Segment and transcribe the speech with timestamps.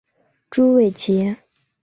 [0.49, 1.37] 朱伟捷。